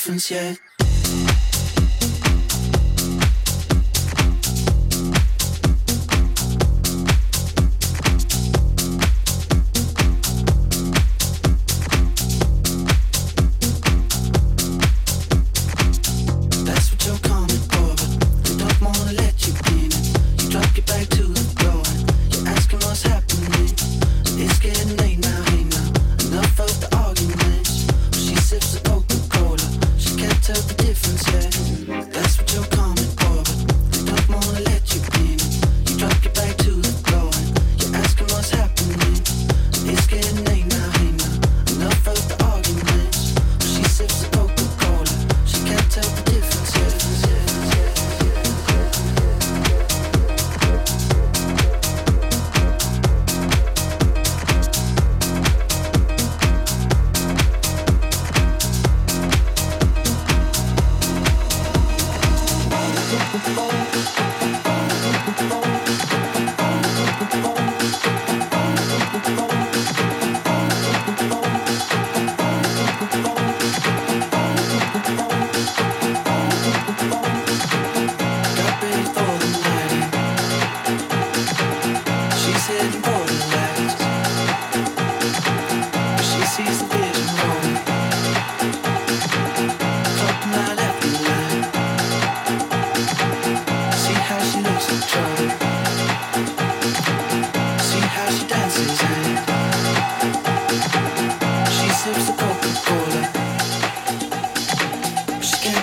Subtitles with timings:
[0.00, 0.56] 分线